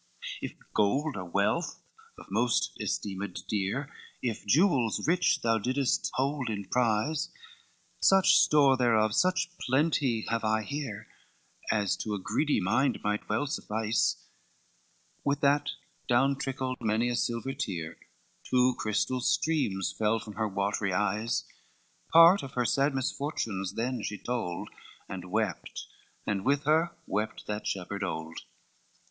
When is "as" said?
11.71-11.95